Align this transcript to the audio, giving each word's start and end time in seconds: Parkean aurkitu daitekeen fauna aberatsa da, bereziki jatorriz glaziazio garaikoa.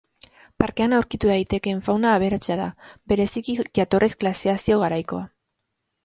Parkean 0.61 0.93
aurkitu 0.99 1.27
daitekeen 1.31 1.83
fauna 1.87 2.13
aberatsa 2.19 2.57
da, 2.61 2.65
bereziki 3.13 3.55
jatorriz 3.81 4.09
glaziazio 4.23 4.79
garaikoa. 4.85 5.21